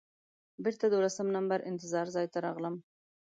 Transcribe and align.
بېرته 0.63 0.85
دولسم 0.93 1.27
نمبر 1.37 1.59
انتظار 1.71 2.05
ځای 2.15 2.27
ته 2.33 2.37
راغلم. 2.45 2.75